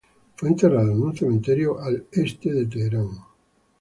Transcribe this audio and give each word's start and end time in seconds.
Fue 0.35 0.49
enterrado 0.49 0.93
en 0.93 1.03
un 1.03 1.15
cementerio 1.15 1.79
en 1.81 1.87
el 1.89 2.07
este 2.13 2.51
de 2.51 2.65
Teherán. 2.65 3.07